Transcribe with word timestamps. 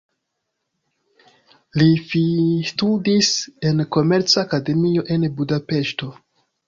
Li 1.81 1.89
finstudis 2.13 3.31
en 3.73 3.87
komerca 3.97 4.43
akademio, 4.45 5.05
en 5.17 5.29
Budapeŝto. 5.39 6.11